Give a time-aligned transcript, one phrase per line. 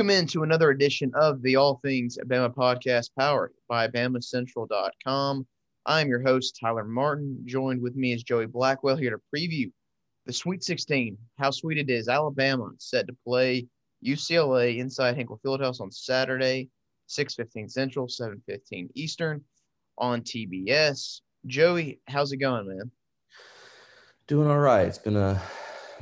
[0.00, 5.46] Welcome into another edition of the All Things Bama podcast powered by BamaCentral.com.
[5.84, 7.42] I'm your host, Tyler Martin.
[7.44, 9.70] Joined with me is Joey Blackwell here to preview
[10.24, 11.18] the Sweet 16.
[11.38, 12.08] How sweet it is.
[12.08, 13.66] Alabama set to play
[14.02, 16.70] UCLA inside Hinkle Fieldhouse on Saturday,
[17.06, 19.44] 6:15 Central, 7:15 Eastern
[19.98, 21.20] on TBS.
[21.44, 22.90] Joey, how's it going, man?
[24.28, 24.88] Doing all right.
[24.88, 25.42] It's been a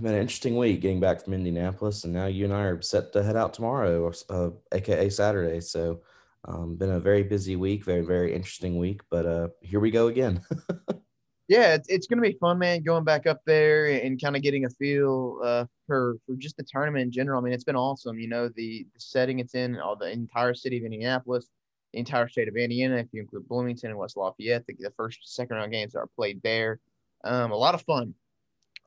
[0.02, 3.12] been an interesting week getting back from Indianapolis, and now you and I are set
[3.12, 5.60] to head out tomorrow, uh, aka Saturday.
[5.60, 6.00] So,
[6.44, 9.00] um, been a very busy week, very very interesting week.
[9.10, 10.40] But uh, here we go again.
[11.48, 12.82] yeah, it's, it's to be fun, man.
[12.82, 16.64] Going back up there and kind of getting a feel uh, for for just the
[16.64, 17.40] tournament in general.
[17.40, 18.18] I mean, it's been awesome.
[18.18, 21.48] You know, the, the setting it's in, all the entire city of Indianapolis,
[21.92, 25.20] the entire state of Indiana, if you include Bloomington and West Lafayette, the, the first
[25.24, 26.80] second round games are played there.
[27.24, 28.14] Um, a lot of fun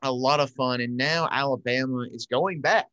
[0.02, 0.80] a lot of fun.
[0.80, 2.86] And now Alabama is going back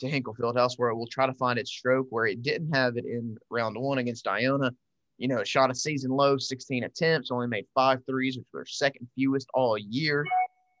[0.00, 2.96] to Hinkle Fieldhouse where it will try to find its stroke where it didn't have
[2.96, 4.72] it in round one against Iona.
[5.18, 9.08] You know, shot a season low, 16 attempts, only made five threes, which were second
[9.14, 10.26] fewest all year.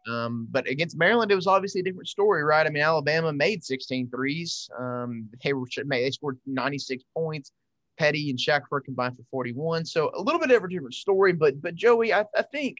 [0.06, 2.66] Um, but against Maryland, it was obviously a different story, right?
[2.66, 4.68] I mean, Alabama made 16 threes.
[4.78, 7.52] Um, they were they scored 96 points.
[7.98, 9.86] Petty and Shackelford combined for 41.
[9.86, 11.32] So a little bit of a different story.
[11.32, 12.76] But but Joey, I, I think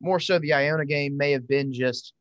[0.00, 2.12] more so the Iona game may have been just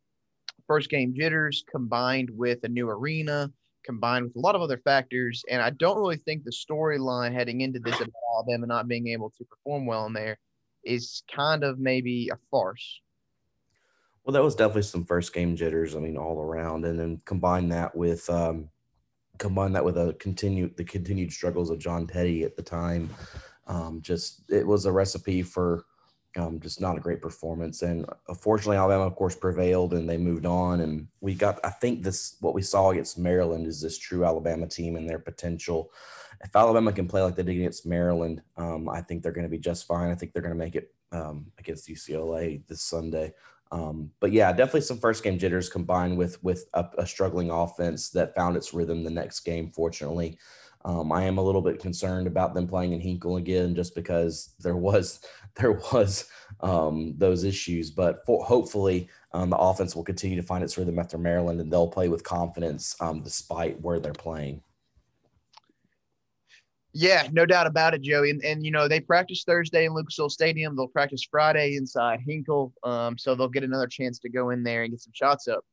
[0.67, 3.51] first game jitters combined with a new arena,
[3.83, 5.43] combined with a lot of other factors.
[5.49, 9.31] And I don't really think the storyline heading into this about Alabama not being able
[9.37, 10.37] to perform well in there
[10.83, 13.01] is kind of maybe a farce.
[14.23, 15.95] Well, that was definitely some first game jitters.
[15.95, 18.69] I mean, all around, and then combine that with um,
[19.37, 23.09] combine that with a continued the continued struggles of John Petty at the time.
[23.67, 25.85] Um, just it was a recipe for
[26.37, 27.81] um, just not a great performance.
[27.81, 30.81] And unfortunately, Alabama, of course, prevailed and they moved on.
[30.81, 34.67] And we got, I think this, what we saw against Maryland is this true Alabama
[34.67, 35.91] team and their potential.
[36.43, 39.49] If Alabama can play like they did against Maryland, um, I think they're going to
[39.49, 40.11] be just fine.
[40.11, 43.33] I think they're going to make it um, against UCLA this Sunday.
[43.71, 48.09] Um, but yeah, definitely some first game jitters combined with with a, a struggling offense
[48.11, 49.71] that found its rhythm the next game.
[49.71, 50.37] Fortunately,
[50.85, 54.53] um, I am a little bit concerned about them playing in Hinkle again, just because
[54.59, 55.19] there was
[55.55, 56.29] there was
[56.61, 57.91] um, those issues.
[57.91, 61.71] But for, hopefully, um, the offense will continue to find its rhythm after Maryland, and
[61.71, 64.61] they'll play with confidence um, despite where they're playing.
[66.93, 68.31] Yeah, no doubt about it, Joey.
[68.31, 70.75] And, and you know they practice Thursday in Lucas Oil Stadium.
[70.75, 74.83] They'll practice Friday inside Hinkle, um, so they'll get another chance to go in there
[74.83, 75.63] and get some shots up.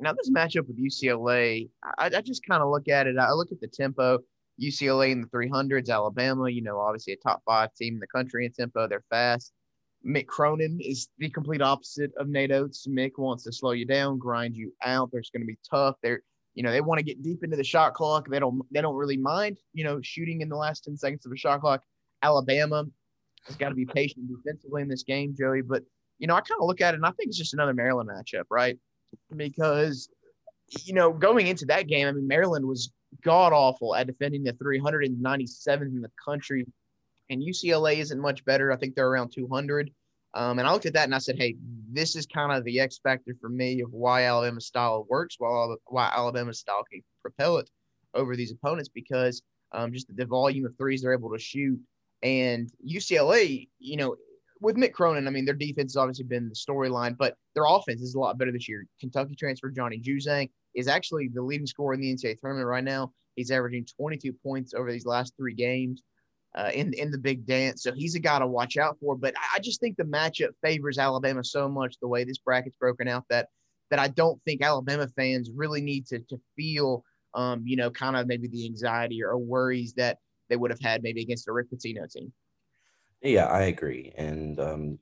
[0.00, 1.68] Now this matchup with UCLA,
[1.98, 3.16] I, I just kind of look at it.
[3.18, 4.18] I look at the tempo.
[4.60, 8.46] UCLA in the 300s, Alabama, you know, obviously a top five team in the country
[8.46, 8.88] in tempo.
[8.88, 9.52] They're fast.
[10.06, 12.86] Mick Cronin is the complete opposite of Nate Oats.
[12.86, 15.10] Mick wants to slow you down, grind you out.
[15.12, 15.96] There's going to be tough.
[16.02, 16.22] They're,
[16.54, 18.28] you know, they want to get deep into the shot clock.
[18.28, 21.32] They don't, they don't really mind, you know, shooting in the last 10 seconds of
[21.32, 21.82] a shot clock.
[22.22, 22.84] Alabama
[23.46, 25.62] has got to be patient defensively in this game, Joey.
[25.62, 25.82] But,
[26.18, 28.08] you know, I kind of look at it and I think it's just another Maryland
[28.08, 28.78] matchup, right?
[29.36, 30.08] Because,
[30.84, 32.90] you know, going into that game, I mean, Maryland was
[33.22, 36.66] god awful at defending the 397th in the country.
[37.30, 38.72] And UCLA isn't much better.
[38.72, 39.90] I think they're around 200.
[40.34, 41.56] Um, and I looked at that and I said, hey,
[41.90, 45.76] this is kind of the X factor for me of why Alabama style works, while
[45.86, 47.70] why Alabama style can propel it
[48.14, 51.80] over these opponents because um, just the volume of threes they're able to shoot.
[52.22, 54.16] And UCLA, you know,
[54.60, 58.00] with Mick Cronin, I mean, their defense has obviously been the storyline, but their offense
[58.00, 58.86] is a lot better this year.
[59.00, 63.12] Kentucky transfer Johnny Juzang is actually the leading scorer in the NCAA tournament right now.
[63.34, 66.02] He's averaging 22 points over these last three games
[66.56, 67.82] uh, in in the big dance.
[67.82, 69.16] So he's a guy to watch out for.
[69.16, 73.08] But I just think the matchup favors Alabama so much the way this bracket's broken
[73.08, 73.48] out that
[73.90, 78.16] that I don't think Alabama fans really need to to feel um, you know kind
[78.16, 80.18] of maybe the anxiety or worries that
[80.48, 82.32] they would have had maybe against a Rick Pitino team.
[83.26, 84.98] Yeah, I agree, and um,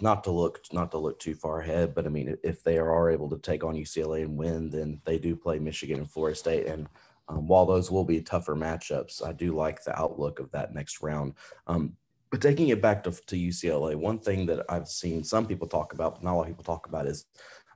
[0.00, 3.10] not to look not to look too far ahead, but I mean, if they are
[3.10, 6.66] able to take on UCLA and win, then they do play Michigan and Florida State,
[6.66, 6.88] and
[7.28, 11.02] um, while those will be tougher matchups, I do like the outlook of that next
[11.02, 11.34] round.
[11.66, 11.96] Um,
[12.30, 15.92] but taking it back to, to UCLA, one thing that I've seen some people talk
[15.94, 17.26] about, but not a lot of people talk about, is,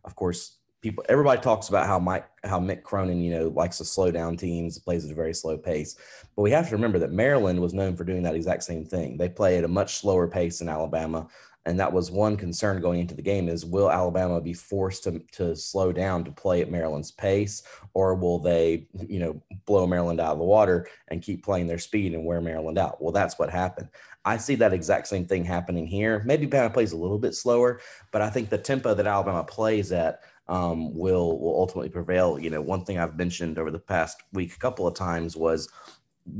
[0.05, 1.05] of course, people.
[1.09, 4.79] Everybody talks about how Mike, how Mick Cronin, you know, likes to slow down teams,
[4.79, 5.97] plays at a very slow pace.
[6.37, 9.17] But we have to remember that Maryland was known for doing that exact same thing.
[9.17, 11.29] They play at a much slower pace than Alabama
[11.65, 15.21] and that was one concern going into the game is will alabama be forced to,
[15.31, 17.63] to slow down to play at maryland's pace
[17.95, 21.79] or will they you know blow maryland out of the water and keep playing their
[21.79, 23.89] speed and wear maryland out well that's what happened
[24.25, 27.81] i see that exact same thing happening here maybe alabama plays a little bit slower
[28.11, 32.39] but i think the tempo that alabama plays at um, will will ultimately prevail.
[32.39, 35.69] You know, one thing I've mentioned over the past week a couple of times was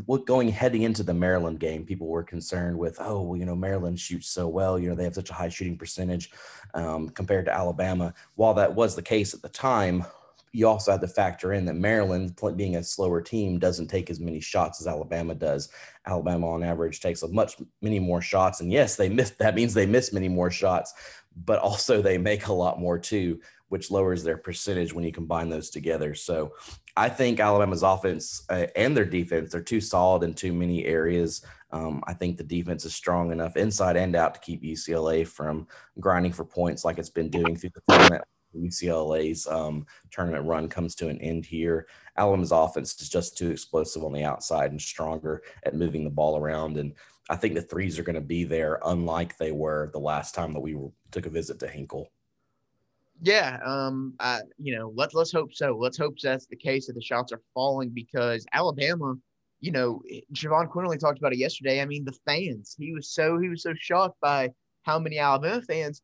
[0.07, 3.57] what going heading into the Maryland game, people were concerned with, oh, well, you know,
[3.57, 4.79] Maryland shoots so well.
[4.79, 6.31] You know, they have such a high shooting percentage
[6.75, 8.15] um, compared to Alabama.
[8.37, 10.05] While that was the case at the time,
[10.53, 14.21] you also had to factor in that Maryland, being a slower team, doesn't take as
[14.21, 15.71] many shots as Alabama does.
[16.07, 19.31] Alabama, on average, takes a much many more shots, and yes, they miss.
[19.31, 20.93] That means they miss many more shots,
[21.45, 23.41] but also they make a lot more too,
[23.73, 26.15] which lowers their percentage when you combine those together.
[26.15, 26.53] So,
[26.95, 31.45] I think Alabama's offense uh, and their defense they're too solid in too many areas.
[31.71, 35.67] Um, I think the defense is strong enough inside and out to keep UCLA from
[35.99, 38.25] grinding for points like it's been doing through the tournament
[38.55, 41.87] UCLA's um, tournament run comes to an end here.
[42.17, 46.37] Alabama's offense is just too explosive on the outside and stronger at moving the ball
[46.37, 46.77] around.
[46.77, 46.95] And
[47.31, 50.53] I think the threes are going to be there, unlike they were the last time
[50.53, 50.77] that we
[51.11, 52.11] took a visit to Hinkle.
[53.25, 55.77] Yeah, um, I, you know, let's let's hope so.
[55.81, 59.15] Let's hope that's the case that the shots are falling because Alabama,
[59.61, 60.03] you know,
[60.35, 61.81] Jahvon Quinerly talked about it yesterday.
[61.81, 62.75] I mean, the fans.
[62.77, 64.51] He was so he was so shocked by
[64.83, 66.03] how many Alabama fans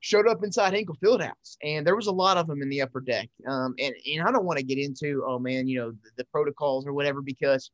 [0.00, 3.00] showed up inside Hinkle Fieldhouse, and there was a lot of them in the upper
[3.00, 3.28] deck.
[3.46, 6.24] Um, and and I don't want to get into oh man, you know the, the,
[6.32, 7.70] protocols or whatever because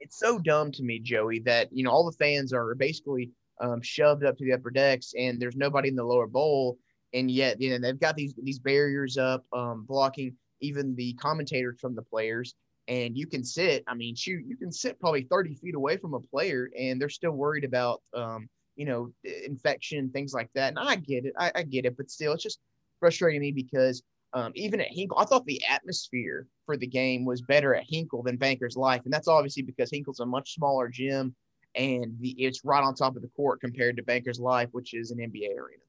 [0.00, 3.30] it's so dumb to me, Joey, that you know all the fans are basically
[3.60, 6.78] um, shoved up to the upper decks, and there's nobody in the lower bowl,
[7.14, 11.78] and yet you know they've got these these barriers up um, blocking even the commentators
[11.80, 12.54] from the players.
[12.88, 16.14] And you can sit, I mean, shoot, you can sit probably 30 feet away from
[16.14, 19.12] a player, and they're still worried about um, you know,
[19.46, 20.70] infection, things like that.
[20.70, 21.34] And I get it.
[21.38, 21.96] I, I get it.
[21.96, 22.58] But still, it's just
[23.00, 27.42] frustrating me because um, even at Hinkle, I thought the atmosphere for the game was
[27.42, 29.02] better at Hinkle than Bankers Life.
[29.04, 31.34] And that's obviously because Hinkle's a much smaller gym
[31.74, 35.10] and the, it's right on top of the court compared to Bankers Life, which is
[35.10, 35.82] an NBA arena.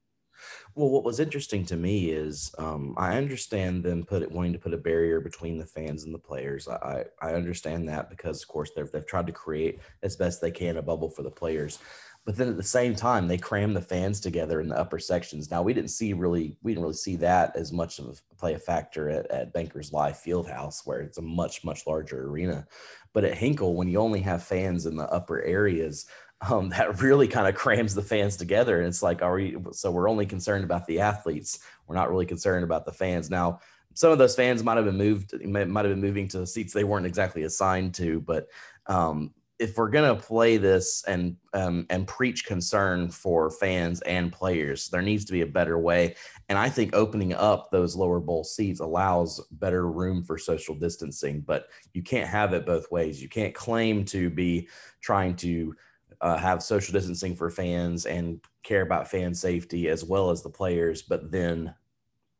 [0.75, 4.59] Well, what was interesting to me is um, I understand them put it wanting to
[4.59, 6.67] put a barrier between the fans and the players.
[6.67, 10.51] I, I understand that because, of course, they've, they've tried to create as best they
[10.51, 11.79] can a bubble for the players.
[12.25, 15.51] But then at the same time they cram the fans together in the upper sections.
[15.51, 18.53] Now we didn't see really we didn't really see that as much of a play
[18.53, 22.65] a factor at, at bankers life fieldhouse where it's a much much larger arena.
[23.11, 26.05] But at hinkle when you only have fans in the upper areas
[26.49, 29.91] um, that really kind of crams the fans together and it's like are we so
[29.91, 33.59] we're only concerned about the athletes we're not really concerned about the fans now
[33.93, 36.83] some of those fans might have been moved might have been moving to seats they
[36.83, 38.47] weren't exactly assigned to but
[38.87, 44.89] um, if we're gonna play this and um, and preach concern for fans and players,
[44.89, 46.15] there needs to be a better way.
[46.49, 51.41] And I think opening up those lower bowl seats allows better room for social distancing.
[51.41, 53.21] But you can't have it both ways.
[53.21, 54.67] You can't claim to be
[55.01, 55.75] trying to
[56.23, 60.49] uh, have social distancing for fans and care about fan safety as well as the
[60.49, 61.73] players, but then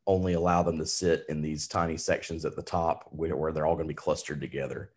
[0.06, 3.66] only allow them to sit in these tiny sections at the top where, where they're
[3.66, 4.90] all going to be clustered together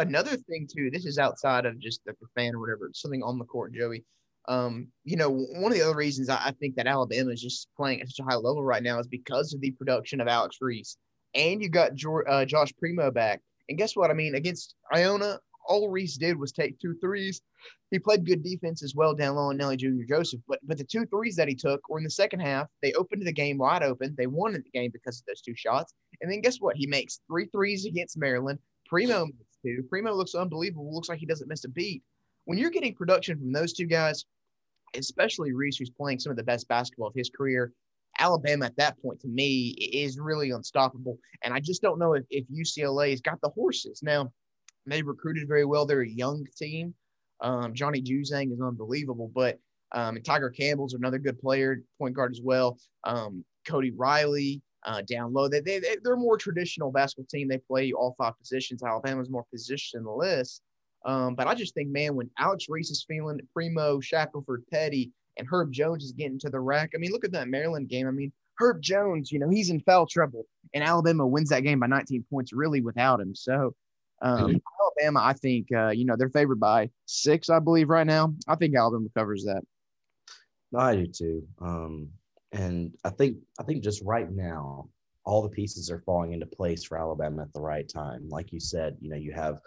[0.00, 3.44] another thing too, this is outside of just the fan or whatever, something on the
[3.44, 4.04] court, Joey.
[4.48, 8.00] Um, you know, one of the other reasons I, think that Alabama is just playing
[8.00, 10.96] at such a high level right now is because of the production of Alex Reese.
[11.34, 13.40] And you got George, uh, Josh Primo back.
[13.68, 14.10] And guess what?
[14.10, 15.38] I mean, against Iona,
[15.70, 17.40] all Reese did was take two threes.
[17.92, 20.02] He played good defense as well down low on Nelly Jr.
[20.06, 20.40] Joseph.
[20.48, 22.66] But but the two threes that he took were in the second half.
[22.82, 24.14] They opened the game wide open.
[24.18, 25.94] They won the game because of those two shots.
[26.20, 26.76] And then guess what?
[26.76, 28.58] He makes three threes against Maryland.
[28.86, 29.28] Primo
[29.64, 29.84] too.
[29.88, 30.92] Primo looks unbelievable.
[30.92, 32.02] Looks like he doesn't miss a beat.
[32.44, 34.24] When you're getting production from those two guys,
[34.96, 37.72] especially Reese, who's playing some of the best basketball of his career,
[38.18, 41.16] Alabama at that point to me is really unstoppable.
[41.44, 44.02] And I just don't know if, if UCLA has got the horses.
[44.02, 44.32] Now,
[44.86, 45.86] they recruited very well.
[45.86, 46.94] They're a young team.
[47.40, 49.58] Um, Johnny Juzang is unbelievable, but
[49.92, 52.78] um, Tiger Campbell's another good player, point guard as well.
[53.04, 55.48] Um, Cody Riley, uh, down low.
[55.48, 57.48] They, they, they're a more traditional basketball team.
[57.48, 58.82] They play all five positions.
[58.82, 60.60] Alabama's more positionless.
[61.04, 65.48] Um, but I just think, man, when Alex Reese is feeling Primo, Shackelford, Petty, and
[65.50, 66.90] Herb Jones is getting to the rack.
[66.94, 68.06] I mean, look at that Maryland game.
[68.06, 70.44] I mean, Herb Jones, you know, he's in foul trouble,
[70.74, 73.34] and Alabama wins that game by 19 points really without him.
[73.34, 73.74] So,
[74.22, 74.56] um, mm-hmm.
[75.00, 78.34] Alabama, I think, uh, you know, they're favored by six, I believe, right now.
[78.48, 79.62] I think Alabama covers that.
[80.76, 81.48] I do too.
[81.60, 82.08] Um,
[82.52, 84.88] and I think I think just right now,
[85.24, 88.28] all the pieces are falling into place for Alabama at the right time.
[88.28, 89.60] Like you said, you know, you have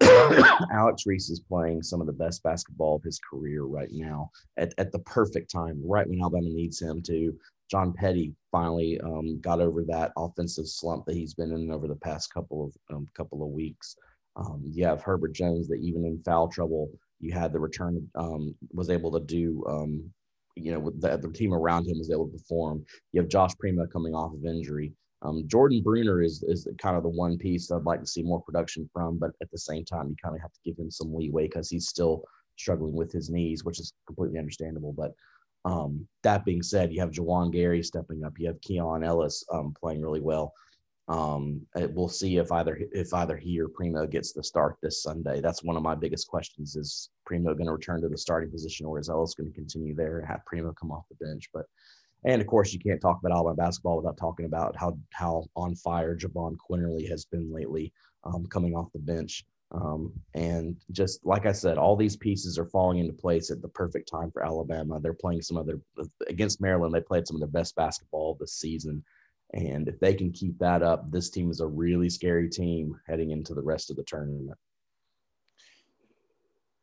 [0.72, 4.72] Alex Reese is playing some of the best basketball of his career right now at,
[4.78, 7.34] at the perfect time, right when Alabama needs him to.
[7.72, 11.96] John Petty finally um, got over that offensive slump that he's been in over the
[11.96, 13.96] past couple of um, couple of weeks.
[14.36, 18.54] Um, you have Herbert Jones that even in foul trouble, you had the return um,
[18.72, 20.12] was able to do um,
[20.54, 22.84] you know, the, the team around him was able to perform.
[23.12, 24.92] You have Josh Primo coming off of injury.
[25.22, 28.42] Um, Jordan Bruner is is kind of the one piece I'd like to see more
[28.42, 31.14] production from, but at the same time, you kind of have to give him some
[31.14, 32.22] leeway because he's still
[32.56, 34.92] struggling with his knees, which is completely understandable.
[34.92, 35.12] But
[35.64, 38.38] um, that being said, you have Juwan Gary stepping up.
[38.38, 40.52] You have Keon Ellis um, playing really well.
[41.08, 45.40] Um, we'll see if either if either he or Primo gets the start this Sunday.
[45.40, 48.86] That's one of my biggest questions: is Primo going to return to the starting position,
[48.86, 51.50] or is Ellis going to continue there and have Primo come off the bench?
[51.52, 51.66] But
[52.24, 55.74] and of course, you can't talk about Alabama basketball without talking about how how on
[55.74, 57.92] fire Jahvon Quinerly has been lately,
[58.24, 59.44] um, coming off the bench.
[59.72, 63.68] Um, and just like I said, all these pieces are falling into place at the
[63.68, 65.00] perfect time for Alabama.
[65.00, 65.80] They're playing some of their
[66.28, 66.94] against Maryland.
[66.94, 69.02] They played some of their best basketball this season,
[69.54, 73.30] and if they can keep that up, this team is a really scary team heading
[73.30, 74.50] into the rest of the tournament.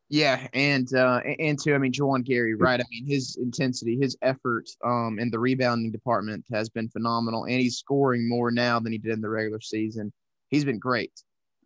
[0.08, 2.80] Yeah, and uh, and to I mean Juwan Gary, right?
[2.80, 7.60] I mean his intensity, his effort um, in the rebounding department has been phenomenal, and
[7.60, 10.12] he's scoring more now than he did in the regular season.
[10.48, 11.12] He's been great.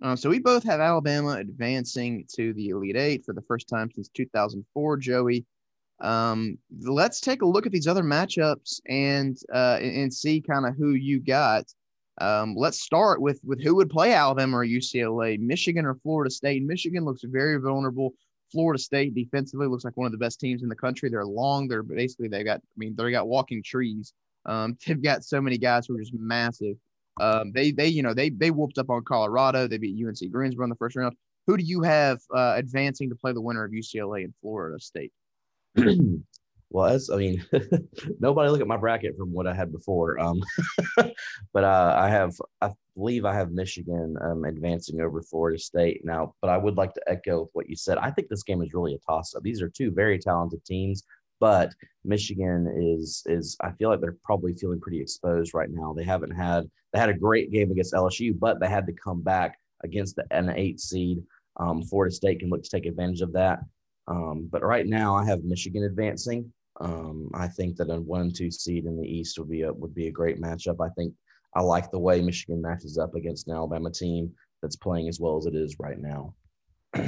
[0.05, 3.91] Uh, so we both have Alabama advancing to the Elite Eight for the first time
[3.91, 4.99] since 2004.
[4.99, 5.47] Joey,
[6.03, 10.77] um, let's take a look at these other matchups and uh, and see kind of
[10.77, 11.65] who you got.
[12.21, 16.63] Um, let's start with with who would play Alabama or UCLA, Michigan or Florida State.
[16.63, 18.13] Michigan looks very vulnerable.
[18.53, 21.09] Florida State defensively looks like one of the best teams in the country.
[21.09, 21.67] They're long.
[21.67, 22.59] They're basically they got.
[22.59, 24.13] I mean, they got walking trees.
[24.45, 26.77] Um, they've got so many guys who are just massive.
[27.21, 29.67] Um, they they you know they they whooped up on Colorado.
[29.67, 31.17] They beat UNC Greensboro in the first round.
[31.47, 35.13] Who do you have uh, advancing to play the winner of UCLA and Florida State?
[36.71, 37.45] well, as I mean,
[38.21, 40.19] nobody look at my bracket from what I had before.
[40.19, 40.43] Um,
[41.53, 46.35] but uh, I have, I believe I have Michigan um, advancing over Florida State now.
[46.41, 47.99] But I would like to echo what you said.
[47.99, 49.43] I think this game is really a toss up.
[49.43, 51.05] These are two very talented teams,
[51.45, 51.75] but
[52.07, 55.93] Michigan is is I feel like they're probably feeling pretty exposed right now.
[55.93, 59.21] They haven't had they had a great game against LSU, but they had to come
[59.21, 61.23] back against the, an eight seed.
[61.61, 63.59] Um, Florida State can look to take advantage of that.
[64.09, 66.51] Um, but right now, I have Michigan advancing.
[66.81, 69.95] Um, I think that a one two seed in the East would be a would
[69.95, 70.77] be a great matchup.
[70.81, 71.13] I think
[71.55, 74.33] I like the way Michigan matches up against an Alabama team
[74.63, 76.35] that's playing as well as it is right now.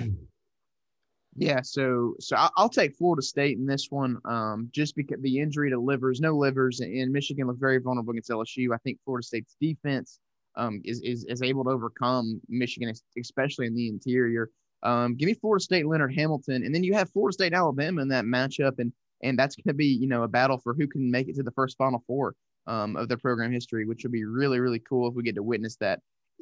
[1.38, 5.70] yeah, so so I'll, take Florida State in this one, um, just because the injury
[5.70, 8.74] to Livers, no Livers, and Michigan looked very vulnerable against LSU.
[8.74, 10.18] I think Florida State's defense
[10.56, 14.50] um, is, is is able to overcome Michigan, especially in the interior.
[14.82, 18.08] Um, give me Florida State, Leonard Hamilton, and then you have Florida State, Alabama in
[18.08, 21.10] that matchup, and and that's going to be you know a battle for who can
[21.10, 22.34] make it to the first Final Four
[22.66, 25.42] um, of their program history, which would be really really cool if we get to
[25.42, 26.00] witness that.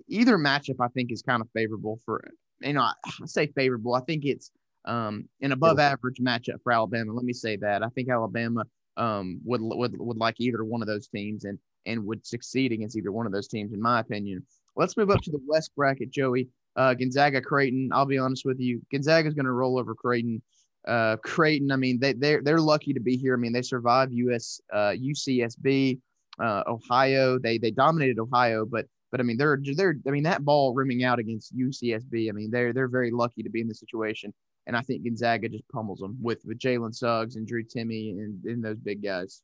[0.09, 2.25] Either matchup, I think, is kind of favorable for
[2.61, 2.95] you know I
[3.27, 3.95] say favorable.
[3.95, 4.51] I think it's
[4.85, 7.13] um, an above average matchup for Alabama.
[7.13, 7.83] Let me say that.
[7.83, 8.65] I think Alabama
[8.97, 12.97] um, would would would like either one of those teams and and would succeed against
[12.97, 14.45] either one of those teams, in my opinion.
[14.77, 16.49] Let's move up to the West bracket, Joey.
[16.77, 17.91] Uh, Gonzaga, Creighton.
[17.93, 20.43] I'll be honest with you, Gonzaga is going to roll over Creighton.
[20.87, 21.71] Uh, Creighton.
[21.71, 23.35] I mean, they they're they're lucky to be here.
[23.35, 26.01] I mean, they survived US uh, UCSB,
[26.39, 27.39] uh, Ohio.
[27.39, 31.05] They they dominated Ohio, but but I mean, they're they're I mean that ball rimming
[31.05, 32.29] out against UCSB.
[32.29, 34.35] I mean, they're they're very lucky to be in this situation.
[34.67, 38.45] And I think Gonzaga just pummels them with with Jalen Suggs and Drew Timme and,
[38.45, 39.43] and those big guys.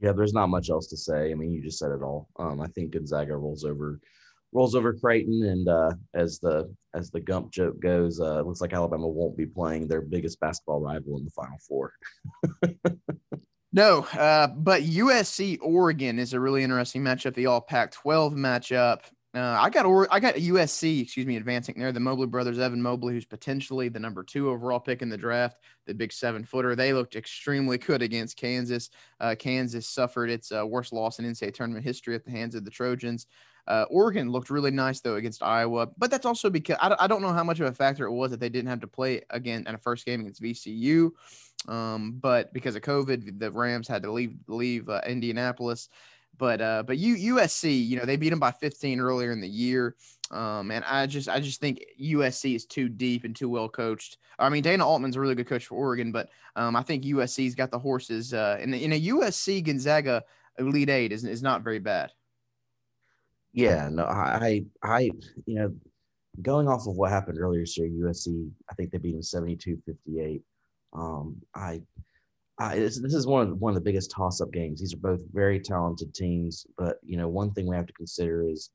[0.00, 1.30] Yeah, there's not much else to say.
[1.30, 2.28] I mean, you just said it all.
[2.38, 4.00] Um, I think Gonzaga rolls over
[4.54, 8.72] rolls over Creighton, and uh, as the as the Gump joke goes, uh, looks like
[8.72, 11.92] Alabama won't be playing their biggest basketball rival in the Final Four.
[13.72, 17.34] no, uh, but USC Oregon is a really interesting matchup.
[17.34, 19.00] The All Pac-12 matchup.
[19.34, 21.90] Uh, I got I got USC, excuse me, advancing there.
[21.90, 25.58] The Mobley brothers, Evan Mobley, who's potentially the number two overall pick in the draft,
[25.86, 26.76] the big seven footer.
[26.76, 28.90] They looked extremely good against Kansas.
[29.18, 32.64] Uh, Kansas suffered its uh, worst loss in NCAA tournament history at the hands of
[32.64, 33.26] the Trojans.
[33.66, 37.22] Uh, Oregon looked really nice though against Iowa, but that's also because I, I don't
[37.22, 39.64] know how much of a factor it was that they didn't have to play again
[39.66, 41.10] in a first game against VCU.
[41.66, 45.88] Um, but because of COVID, the Rams had to leave leave uh, Indianapolis.
[46.36, 49.48] But uh, but U, USC, you know, they beat them by 15 earlier in the
[49.48, 49.96] year.
[50.30, 54.18] Um, and I just I just think USC is too deep and too well coached.
[54.38, 57.54] I mean, Dana Altman's a really good coach for Oregon, but um, I think USC's
[57.54, 58.34] got the horses.
[58.34, 60.24] Uh, in, in a USC Gonzaga
[60.58, 62.10] Elite Eight is, is not very bad.
[63.52, 65.10] Yeah, no, I, I,
[65.46, 65.72] you know,
[66.42, 69.80] going off of what happened earlier this year, USC, I think they beat them 72
[69.86, 70.42] 58.
[70.92, 71.80] Um, I,
[72.58, 74.80] I, this, this is one of one of the biggest toss-up games.
[74.80, 78.48] These are both very talented teams, but you know, one thing we have to consider
[78.48, 78.70] is,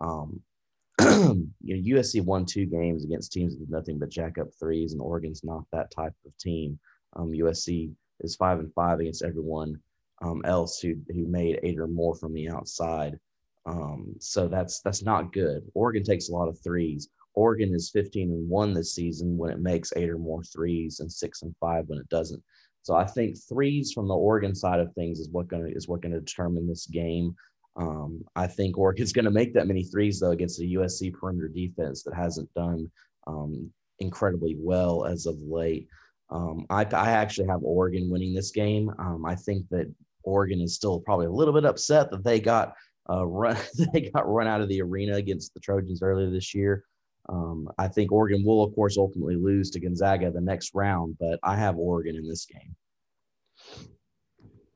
[0.00, 0.40] um,
[1.00, 5.00] you know, USC won two games against teams with nothing but jack up threes, and
[5.00, 6.78] Oregon's not that type of team.
[7.14, 9.80] Um, USC is five and five against everyone
[10.22, 13.18] um, else who who made eight or more from the outside.
[13.66, 15.62] Um, so that's that's not good.
[15.74, 17.08] Oregon takes a lot of threes.
[17.34, 21.10] Oregon is 15 and one this season when it makes eight or more threes, and
[21.10, 22.42] six and five when it doesn't.
[22.82, 26.00] So I think threes from the Oregon side of things is what gonna is what
[26.00, 27.34] gonna determine this game.
[27.76, 31.48] Um, I think Oregon's going to make that many threes though against a USC perimeter
[31.48, 32.90] defense that hasn't done
[33.26, 35.88] um, incredibly well as of late.
[36.30, 38.92] Um, I, I, actually have Oregon winning this game.
[39.00, 42.74] Um, I think that Oregon is still probably a little bit upset that they got
[43.08, 43.56] uh, run
[43.92, 46.84] they got run out of the arena against the Trojans earlier this year.
[47.30, 51.38] Um, I think Oregon will, of course, ultimately lose to Gonzaga the next round, but
[51.44, 52.74] I have Oregon in this game.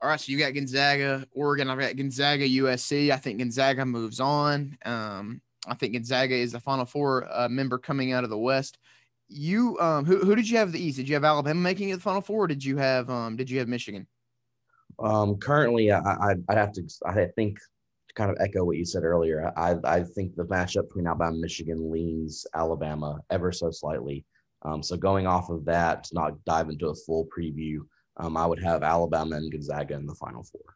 [0.01, 1.69] All right, so you got Gonzaga, Oregon.
[1.69, 3.11] I've got Gonzaga, USC.
[3.11, 4.77] I think Gonzaga moves on.
[4.85, 8.77] Um, I think Gonzaga is the Final Four uh, member coming out of the West.
[9.27, 10.97] You, um, who, who did you have the East?
[10.97, 12.43] Did you have Alabama making it the Final Four?
[12.43, 14.07] Or did you have, um, did you have Michigan?
[14.99, 17.57] Um, currently, I, I, I'd have to, I think,
[18.15, 19.51] kind of echo what you said earlier.
[19.57, 24.25] I, I think the matchup between Alabama and Michigan leans Alabama ever so slightly.
[24.61, 27.79] Um, so going off of that, to not dive into a full preview,
[28.17, 30.75] um, I would have Alabama and Gonzaga in the Final Four.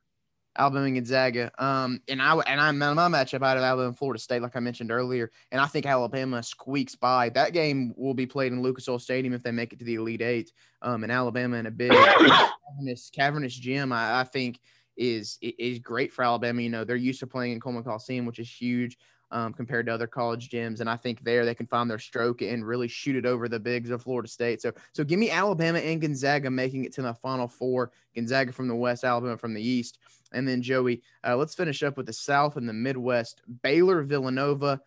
[0.58, 1.51] Alabama and Gonzaga.
[1.58, 4.60] Um, and I and I'm my matchup out of Alabama and Florida State, like I
[4.60, 5.31] mentioned earlier.
[5.51, 7.29] And I think Alabama squeaks by.
[7.29, 9.96] That game will be played in Lucas Oil Stadium if they make it to the
[9.96, 10.51] Elite Eight.
[10.81, 11.91] Um, and Alabama in a big
[12.69, 14.60] cavernous, cavernous gym, I, I think
[14.99, 16.61] is is great for Alabama.
[16.61, 18.97] You know, they're used to playing in Coleman Coliseum, which is huge
[19.31, 20.81] um, compared to other college gyms.
[20.81, 23.59] And I think there they can find their stroke and really shoot it over the
[23.59, 24.61] bigs of Florida State.
[24.61, 27.91] So, so give me Alabama and Gonzaga making it to the Final Four.
[28.13, 29.99] Gonzaga from the West, Alabama from the East,
[30.33, 31.01] and then Joey.
[31.25, 33.41] Uh, let's finish up with the South and the Midwest.
[33.63, 34.81] Baylor, Villanova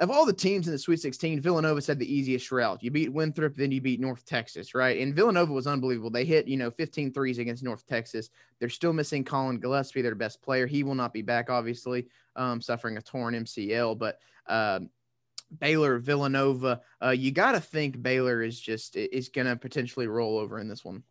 [0.00, 2.82] of all the teams in the Sweet 16, Villanova said the easiest route.
[2.82, 4.98] You beat Winthrop, then you beat North Texas, right?
[4.98, 6.10] And Villanova was unbelievable.
[6.10, 8.30] They hit, you know, 15 threes against North Texas.
[8.58, 10.66] They're still missing Collin Gillespie, their best player.
[10.66, 13.98] He will not be back, obviously, um, suffering a torn MCL.
[13.98, 14.80] But uh,
[15.58, 20.38] Baylor, Villanova, uh, you got to think Baylor is just is going to potentially roll
[20.38, 21.02] over in this one.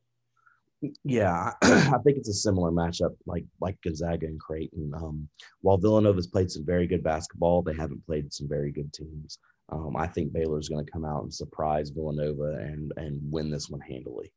[1.03, 4.93] Yeah, I think it's a similar matchup like like Gonzaga and Creighton.
[4.95, 5.27] Um,
[5.61, 9.39] while Villanova's played some very good basketball, they haven't played some very good teams.
[9.71, 13.69] Um, I think Baylor's going to come out and surprise Villanova and and win this
[13.69, 14.31] one handily.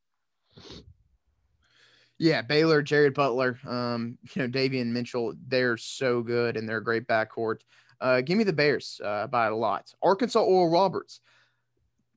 [2.18, 6.84] Yeah, Baylor, Jared Butler, um, you know, Davion Mitchell, they're so good and they're a
[6.84, 7.60] great backcourt.
[8.00, 9.92] Uh, give me the Bears uh, by a lot.
[10.02, 11.20] Arkansas Oral Roberts.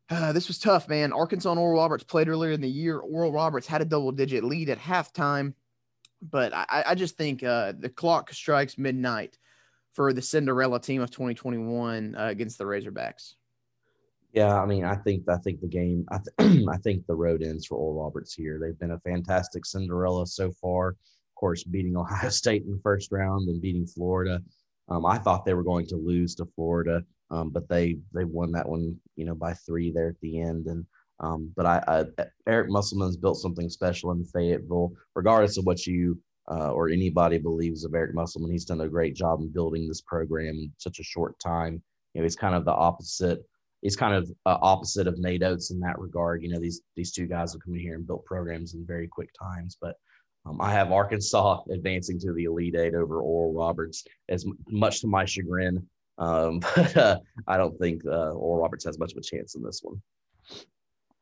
[0.09, 1.11] Uh, this was tough, man.
[1.11, 2.99] Arkansas and Oral Roberts played earlier in the year.
[2.99, 5.53] Oral Roberts had a double digit lead at halftime,
[6.21, 9.37] but I, I just think uh, the clock strikes midnight
[9.93, 13.33] for the Cinderella team of 2021 uh, against the Razorbacks.
[14.31, 16.05] Yeah, I mean, I think I think the game.
[16.11, 18.59] I, th- I think the road ends for Oral Roberts here.
[18.61, 20.89] They've been a fantastic Cinderella so far.
[20.89, 24.41] Of course, beating Ohio State in the first round and beating Florida.
[24.89, 28.51] Um, I thought they were going to lose to Florida, um, but they they won
[28.51, 30.67] that one, you know, by three there at the end.
[30.67, 30.85] And
[31.19, 36.19] um, but I, I, Eric Musselman's built something special in Fayetteville, regardless of what you
[36.51, 38.51] uh, or anybody believes of Eric Musselman.
[38.51, 41.81] He's done a great job in building this program in such a short time.
[42.13, 43.39] You know, he's kind of the opposite.
[43.81, 46.43] He's kind of uh, opposite of Nate Oats in that regard.
[46.43, 49.07] You know, these these two guys have come in here and built programs in very
[49.07, 49.95] quick times, but
[50.45, 55.07] um, I have Arkansas advancing to the Elite Eight over Oral Roberts, as much to
[55.07, 55.87] my chagrin.
[56.17, 59.63] Um, but uh, I don't think uh, Oral Roberts has much of a chance in
[59.63, 60.01] this one.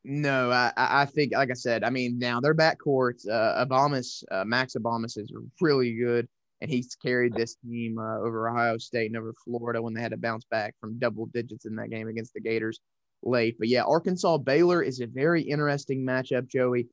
[0.05, 4.43] No, I, I think, like I said, I mean, now their backcourt, uh, Abamas, uh,
[4.43, 6.27] Max Abmas is really good,
[6.59, 10.11] and he's carried this team uh, over Ohio State and over Florida when they had
[10.11, 12.81] to bounce back from double digits in that game against the Gators
[13.21, 13.55] late.
[13.57, 16.89] But yeah, Arkansas Baylor is a very interesting matchup, Joey.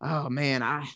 [0.00, 0.88] Oh man, I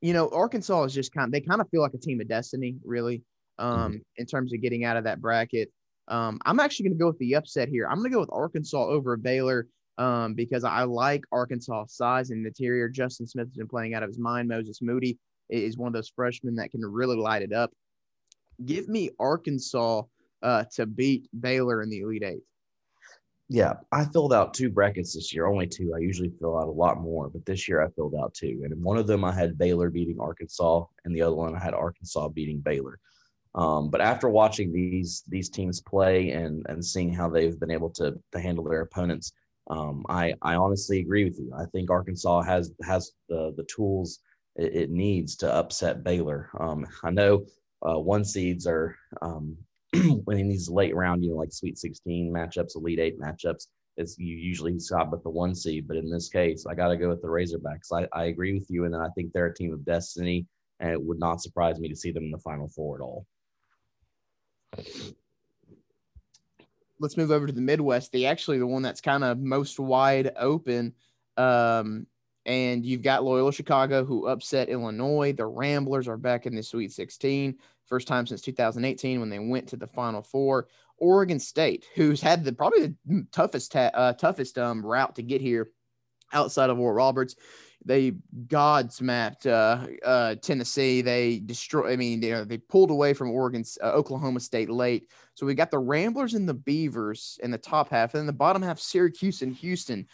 [0.00, 2.28] you know, Arkansas is just kind of, they kind of feel like a team of
[2.28, 3.22] destiny, really,
[3.58, 3.96] um, mm-hmm.
[4.16, 5.70] in terms of getting out of that bracket.
[6.08, 7.86] Um, I'm actually going to go with the upset here.
[7.88, 9.66] I'm going to go with Arkansas over Baylor
[9.98, 12.88] um, because I like Arkansas size and interior.
[12.88, 14.48] Justin Smith has been playing out of his mind.
[14.48, 17.72] Moses Moody is one of those freshmen that can really light it up.
[18.64, 20.02] Give me Arkansas
[20.42, 22.42] uh, to beat Baylor in the Elite Eight
[23.48, 25.92] yeah, I filled out two brackets this year, only two.
[25.94, 28.62] I usually fill out a lot more, but this year I filled out two.
[28.64, 31.60] And in one of them, I had Baylor beating Arkansas, and the other one, I
[31.62, 32.98] had Arkansas beating Baylor.
[33.56, 37.90] Um, but after watching these these teams play and and seeing how they've been able
[37.90, 39.32] to to handle their opponents,
[39.70, 41.52] um, I I honestly agree with you.
[41.56, 44.20] I think Arkansas has has the the tools
[44.56, 46.50] it, it needs to upset Baylor.
[46.60, 47.46] Um, I know
[47.82, 49.56] uh, one seeds are um,
[50.24, 53.66] when in these late round, you know, like Sweet 16 matchups, Elite Eight matchups,
[53.96, 56.96] it's you usually stop with the one seed, but in this case, I got to
[56.96, 57.92] go with the Razorbacks.
[57.92, 60.46] I, I agree with you, and then I think they're a team of destiny,
[60.80, 63.26] and it would not surprise me to see them in the Final Four at all.
[66.98, 68.12] Let's move over to the Midwest.
[68.12, 70.94] The actually the one that's kind of most wide open.
[71.36, 72.06] Um,
[72.46, 75.32] and you've got Loyola Chicago who upset Illinois.
[75.32, 79.68] The Ramblers are back in the Sweet 16, first time since 2018 when they went
[79.68, 80.68] to the Final Four.
[80.98, 85.70] Oregon State, who's had the probably the toughest uh, toughest um, route to get here
[86.32, 87.36] outside of Oral Roberts.
[87.84, 88.12] They
[88.46, 91.02] godsmacked uh, uh, Tennessee.
[91.02, 91.92] They destroy.
[91.92, 95.08] I mean, you know, they pulled away from Oregon, uh, Oklahoma State late.
[95.34, 98.32] So we got the Ramblers and the Beavers in the top half, and then the
[98.32, 100.06] bottom half, Syracuse and Houston.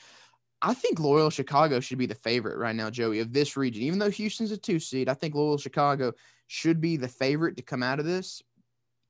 [0.61, 3.83] I think Loyola Chicago should be the favorite right now, Joey, of this region.
[3.83, 6.12] Even though Houston's a two seed, I think Loyola Chicago
[6.46, 8.42] should be the favorite to come out of this.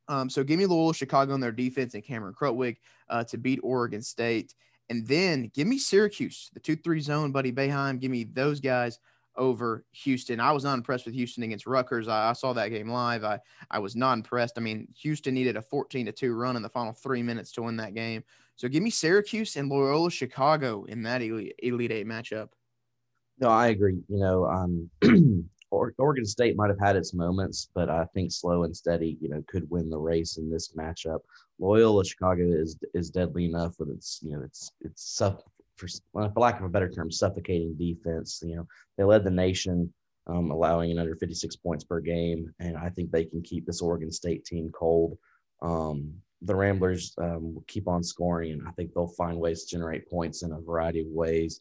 [0.08, 2.76] Um, so give me Loyola Chicago on their defense and Cameron Krutwig
[3.08, 4.54] uh, to beat Oregon State.
[4.92, 7.98] And then give me Syracuse, the 2 3 zone, Buddy Boeheim.
[7.98, 8.98] Give me those guys
[9.37, 10.38] over Houston.
[10.38, 12.09] I was not impressed with Houston against Rutgers.
[12.09, 13.24] I, I, saw that game live.
[13.24, 13.38] I,
[13.70, 14.59] I was not impressed.
[14.59, 17.62] I mean, Houston needed a 14 to 2 run in the final three minutes to
[17.62, 18.22] win that game.
[18.57, 22.50] So give me Syracuse and Loyola Chicago in that Elite, Elite Eight matchup.
[23.38, 24.02] No, I agree.
[24.11, 24.90] You know, um,
[25.72, 29.42] Oregon State might have had its moments, but I think slow and steady, you know,
[29.48, 31.20] could win the race in this matchup.
[31.58, 35.42] Loyola Chicago is is deadly enough with its, you know, it's it's suff-
[35.76, 38.42] for, for lack of a better term, suffocating defense.
[38.44, 38.66] You know,
[38.98, 39.92] they led the nation,
[40.26, 43.80] um, allowing in under 56 points per game, and I think they can keep this
[43.80, 45.16] Oregon State team cold.
[45.62, 49.70] Um, the Ramblers um, will keep on scoring, and I think they'll find ways to
[49.70, 51.61] generate points in a variety of ways.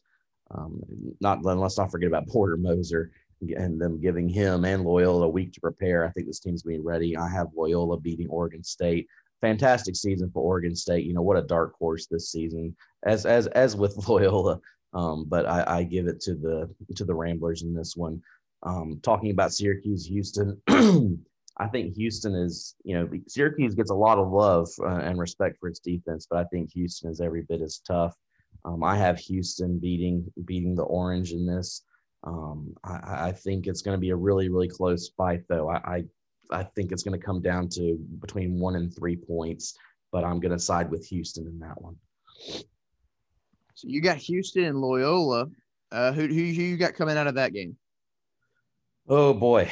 [0.50, 0.82] Um,
[1.20, 3.10] not let's not forget about Porter Moser
[3.56, 6.06] and them giving him and Loyola a week to prepare.
[6.06, 7.16] I think this team's being ready.
[7.16, 9.08] I have Loyola beating Oregon State.
[9.40, 11.04] Fantastic season for Oregon State.
[11.04, 14.60] You know what a dark horse this season, as as as with Loyola.
[14.94, 18.22] Um, but I, I, give it to the to the Ramblers in this one.
[18.62, 20.60] Um, talking about Syracuse, Houston.
[21.58, 25.58] I think Houston is, you know, Syracuse gets a lot of love uh, and respect
[25.58, 28.14] for its defense, but I think Houston is every bit as tough.
[28.64, 31.82] Um, I have Houston beating beating the Orange in this.
[32.24, 35.68] Um, I, I, think it's going to be a really, really close fight, though.
[35.68, 36.04] I, I,
[36.52, 39.76] I think it's going to come down to between one and three points,
[40.12, 41.96] but I'm going to side with Houston in that one.
[43.74, 45.46] So you got Houston and Loyola.
[45.90, 47.76] Uh, who, who, who you got coming out of that game?
[49.08, 49.68] Oh boy,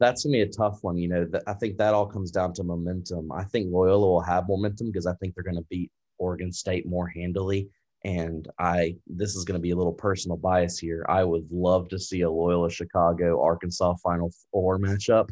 [0.00, 0.96] that's gonna be a tough one.
[0.96, 3.30] You know, I think that all comes down to momentum.
[3.30, 6.86] I think Loyola will have momentum because I think they're going to beat Oregon State
[6.86, 7.68] more handily.
[8.04, 11.04] And I, this is going to be a little personal bias here.
[11.08, 15.28] I would love to see a Loyola Chicago Arkansas Final Four matchup.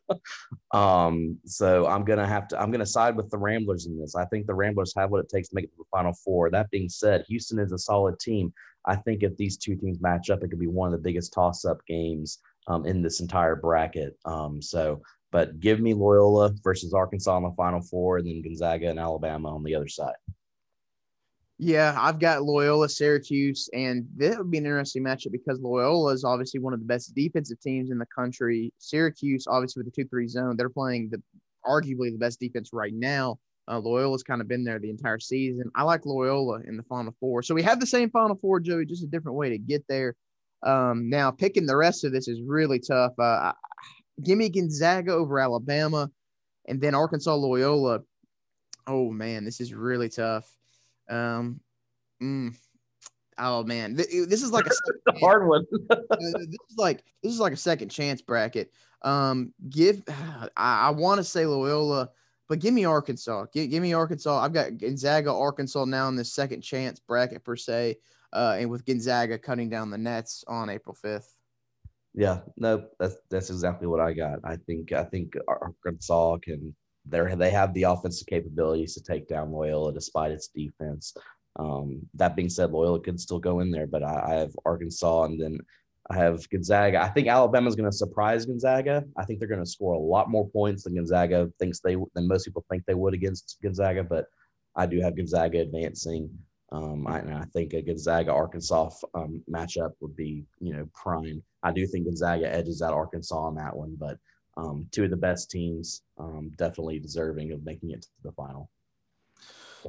[0.72, 2.60] um, so I'm gonna have to.
[2.60, 4.14] I'm gonna side with the Ramblers in this.
[4.14, 6.50] I think the Ramblers have what it takes to make it to the Final Four.
[6.50, 8.52] That being said, Houston is a solid team.
[8.84, 11.32] I think if these two teams match up, it could be one of the biggest
[11.32, 14.16] toss-up games um, in this entire bracket.
[14.24, 18.88] Um, so, but give me Loyola versus Arkansas in the Final Four, and then Gonzaga
[18.88, 20.14] and Alabama on the other side.
[21.60, 26.22] Yeah, I've got Loyola, Syracuse, and that would be an interesting matchup because Loyola is
[26.22, 28.72] obviously one of the best defensive teams in the country.
[28.78, 31.20] Syracuse, obviously with the two-three zone, they're playing the
[31.66, 33.38] arguably the best defense right now.
[33.66, 35.68] Uh, Loyola's kind of been there the entire season.
[35.74, 38.86] I like Loyola in the Final Four, so we have the same Final Four, Joey,
[38.86, 40.14] just a different way to get there.
[40.64, 43.12] Um, now picking the rest of this is really tough.
[43.18, 43.52] Uh,
[44.24, 46.08] give me Gonzaga over Alabama,
[46.68, 48.00] and then Arkansas Loyola.
[48.86, 50.48] Oh man, this is really tough.
[51.08, 51.60] Um,
[52.22, 52.54] mm,
[53.38, 55.64] oh man, this is like a hard one.
[55.70, 58.72] this is like this is like a second chance bracket.
[59.02, 60.02] Um, give
[60.56, 62.10] I, I want to say Loyola,
[62.48, 63.46] but give me Arkansas.
[63.52, 64.38] Give, give me Arkansas.
[64.38, 67.98] I've got Gonzaga, Arkansas now in this second chance bracket per se,
[68.32, 71.34] uh, and with Gonzaga cutting down the nets on April fifth.
[72.14, 74.40] Yeah, no, that's that's exactly what I got.
[74.44, 76.74] I think I think Arkansas can
[77.10, 81.14] they they have the offensive capabilities to take down Loyola despite its defense.
[81.56, 85.24] Um, that being said, Loyola could still go in there, but I, I have Arkansas
[85.24, 85.58] and then
[86.10, 87.02] I have Gonzaga.
[87.02, 89.04] I think Alabama's going to surprise Gonzaga.
[89.16, 92.28] I think they're going to score a lot more points than Gonzaga thinks they than
[92.28, 94.04] most people think they would against Gonzaga.
[94.04, 94.26] But
[94.74, 96.30] I do have Gonzaga advancing.
[96.70, 101.42] Um, I, and I think a Gonzaga Arkansas um, matchup would be you know prime.
[101.62, 104.18] I do think Gonzaga edges out Arkansas on that one, but
[104.58, 108.68] um, two of the best teams, um, definitely deserving of making it to the final.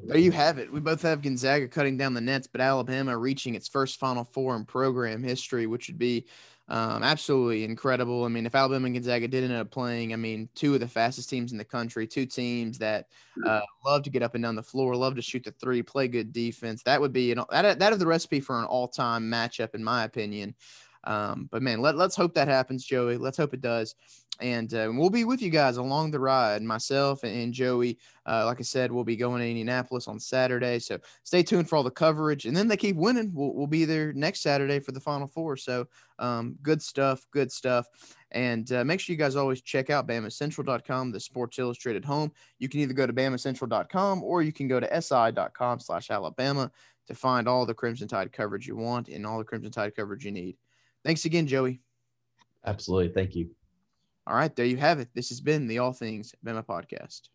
[0.05, 0.71] There you have it.
[0.71, 4.55] We both have Gonzaga cutting down the nets, but Alabama reaching its first Final Four
[4.55, 6.27] in program history, which would be
[6.69, 8.25] Um, absolutely incredible.
[8.25, 10.87] I mean, if Alabama and Gonzaga did end up playing, I mean, two of the
[10.87, 13.07] fastest teams in the country, two teams that
[13.43, 16.07] uh, love to get up and down the floor, love to shoot the three, play
[16.07, 16.83] good defense.
[16.83, 20.03] That would be an, that that is the recipe for an all-time matchup, in my
[20.03, 20.53] opinion.
[21.03, 23.17] Um, but man, let, let's hope that happens, Joey.
[23.17, 23.95] Let's hope it does.
[24.41, 26.61] And uh, we'll be with you guys along the ride.
[26.61, 30.79] Myself and, Joey, uh, like I said, we'll be going to Indianapolis on Saturday.
[30.79, 32.45] So stay tuned for all the coverage.
[32.45, 33.31] And then they keep winning.
[33.33, 35.57] We'll, we'll be there next Saturday for the Final Four.
[35.57, 35.87] So
[36.19, 37.87] um, good stuff, good stuff.
[38.31, 42.31] And uh, make sure you guys always check out BamaCentral.com, the Sports Illustrated home.
[42.59, 46.71] You can either go to BamaCentral.com or you can go to SI.com slash Alabama
[47.07, 50.23] to find all the Crimson Tide coverage you want and all the Crimson Tide coverage
[50.23, 50.55] you need.
[51.03, 51.81] Thanks again, Joey.
[52.65, 53.13] Absolutely.
[53.13, 53.49] Thank you.
[54.27, 55.09] All right, there you have it.
[55.15, 57.29] This has been the All Things Bama podcast.